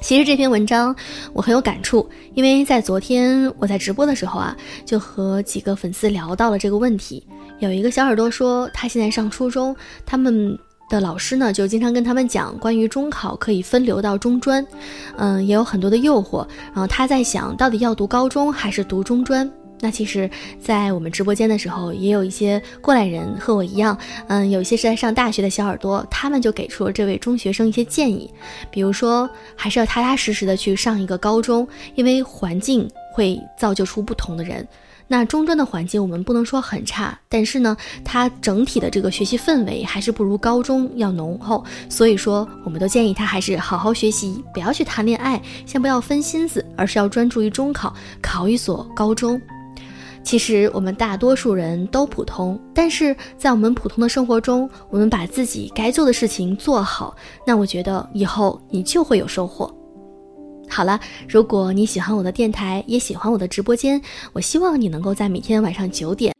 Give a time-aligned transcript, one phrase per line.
[0.00, 0.94] 其实这篇文章
[1.32, 7.24] 我很有感触，因为在昨天我在直播的时候啊，就和几个粉丝聊到了这个问题。
[7.58, 9.76] 有一个小耳朵说，他现在上初中，
[10.06, 10.58] 他们
[10.88, 14.66] 的老师呢就经常跟他们讲关于中考可以分流到中专，
[15.16, 16.46] 嗯，也有很多的诱惑。
[16.72, 19.48] 然后他在想到底要读高中还是读中专。
[19.80, 20.28] 那其实，
[20.62, 23.96] 在我们直播间的时候，也有一些过来人和我一样，
[24.28, 28.30] 嗯，有一些是在上大学的小耳朵，他们就给出了这位中学生一些建议，
[28.70, 34.66] 比如说，还是要踏踏实实的去上一个高中，因为环境会造就出不同的人。
[35.12, 47.92] 那中专的环境我们不能说很差，但是呢，它整体的这个学习氛围还是不如高中要浓厚，所以说，我们都建议他还是好好学习，不要去谈恋爱，先不要分心思，而是要专注于中考，
[48.22, 49.40] 考一所高中。
[50.22, 57.16] 其实我们大多数人都普通，但是在我们普通的生活中，我们把自己该做的事情做好，
[57.46, 59.72] 那我觉得以后你就会有收获。
[60.68, 64.00] 好了，如果你喜欢我的电台，也喜欢我的直播间，
[64.32, 66.32] 我希望你能够在每天晚上九点